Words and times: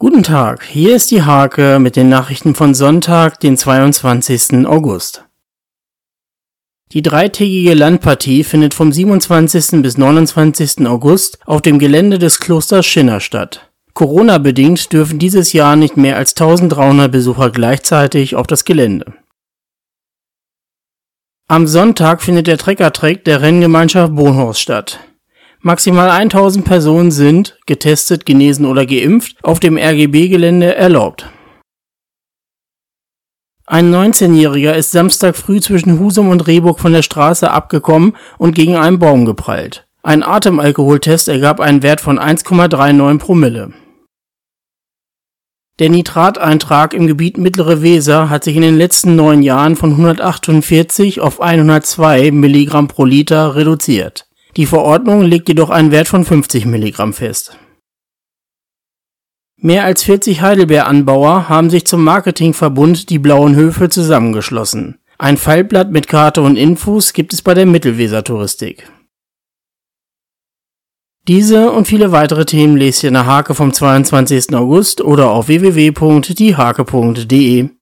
Guten 0.00 0.22
Tag, 0.22 0.62
hier 0.62 0.94
ist 0.94 1.10
die 1.10 1.24
Hake 1.24 1.80
mit 1.80 1.96
den 1.96 2.08
Nachrichten 2.08 2.54
von 2.54 2.72
Sonntag, 2.72 3.40
den 3.40 3.56
22. 3.56 4.64
August. 4.64 5.24
Die 6.92 7.02
dreitägige 7.02 7.74
Landpartie 7.74 8.44
findet 8.44 8.74
vom 8.74 8.92
27. 8.92 9.82
bis 9.82 9.98
29. 9.98 10.86
August 10.86 11.40
auf 11.46 11.62
dem 11.62 11.80
Gelände 11.80 12.20
des 12.20 12.38
Klosters 12.38 12.86
Schinner 12.86 13.18
statt. 13.18 13.72
Corona-bedingt 13.92 14.92
dürfen 14.92 15.18
dieses 15.18 15.52
Jahr 15.52 15.74
nicht 15.74 15.96
mehr 15.96 16.16
als 16.16 16.30
1300 16.30 17.10
Besucher 17.10 17.50
gleichzeitig 17.50 18.36
auf 18.36 18.46
das 18.46 18.64
Gelände. 18.64 19.14
Am 21.48 21.66
Sonntag 21.66 22.22
findet 22.22 22.46
der 22.46 22.58
Treckertrek 22.58 23.24
der 23.24 23.42
Renngemeinschaft 23.42 24.14
Bonhorst 24.14 24.60
statt. 24.60 25.00
Maximal 25.60 26.10
1000 26.10 26.64
Personen 26.64 27.10
sind, 27.10 27.58
getestet, 27.66 28.24
genesen 28.24 28.64
oder 28.64 28.86
geimpft, 28.86 29.36
auf 29.42 29.58
dem 29.58 29.76
RGB-Gelände 29.76 30.74
erlaubt. 30.74 31.26
Ein 33.66 33.92
19-Jähriger 33.92 34.72
ist 34.72 34.92
Samstag 34.92 35.36
früh 35.36 35.60
zwischen 35.60 35.98
Husum 35.98 36.28
und 36.28 36.46
Rehburg 36.46 36.78
von 36.78 36.92
der 36.92 37.02
Straße 37.02 37.50
abgekommen 37.50 38.16
und 38.38 38.54
gegen 38.54 38.76
einen 38.76 38.98
Baum 38.98 39.26
geprallt. 39.26 39.86
Ein 40.02 40.22
Atemalkoholtest 40.22 41.28
ergab 41.28 41.60
einen 41.60 41.82
Wert 41.82 42.00
von 42.00 42.18
1,39 42.18 43.18
Promille. 43.18 43.72
Der 45.80 45.90
Nitrateintrag 45.90 46.94
im 46.94 47.06
Gebiet 47.06 47.36
Mittlere 47.36 47.82
Weser 47.82 48.30
hat 48.30 48.42
sich 48.42 48.56
in 48.56 48.62
den 48.62 48.78
letzten 48.78 49.16
neun 49.16 49.42
Jahren 49.42 49.76
von 49.76 49.90
148 49.90 51.20
auf 51.20 51.40
102 51.40 52.30
Milligramm 52.30 52.88
pro 52.88 53.04
Liter 53.04 53.54
reduziert. 53.54 54.27
Die 54.58 54.66
Verordnung 54.66 55.22
legt 55.22 55.48
jedoch 55.48 55.70
einen 55.70 55.92
Wert 55.92 56.08
von 56.08 56.24
50 56.24 56.66
Milligramm 56.66 57.12
fest. 57.12 57.56
Mehr 59.56 59.84
als 59.84 60.02
40 60.02 60.40
Heidelbeeranbauer 60.40 61.48
haben 61.48 61.70
sich 61.70 61.86
zum 61.86 62.02
Marketingverbund 62.02 63.08
Die 63.08 63.20
Blauen 63.20 63.54
Höfe 63.54 63.88
zusammengeschlossen. 63.88 64.98
Ein 65.16 65.36
Fallblatt 65.36 65.92
mit 65.92 66.08
Karte 66.08 66.42
und 66.42 66.56
Infos 66.56 67.12
gibt 67.12 67.32
es 67.32 67.40
bei 67.40 67.54
der 67.54 67.66
Mittelweser 67.66 68.24
Touristik. 68.24 68.90
Diese 71.28 71.70
und 71.70 71.86
viele 71.86 72.10
weitere 72.10 72.44
Themen 72.44 72.76
lest 72.76 73.04
ihr 73.04 73.08
in 73.08 73.14
der 73.14 73.26
Hake 73.26 73.54
vom 73.54 73.72
22. 73.72 74.56
August 74.56 75.02
oder 75.02 75.30
auf 75.30 75.46
www.diehake.de. 75.46 77.68